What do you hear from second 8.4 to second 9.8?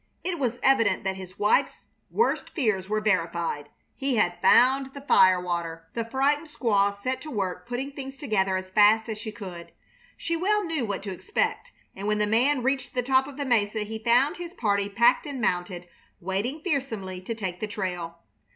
as fast as she could.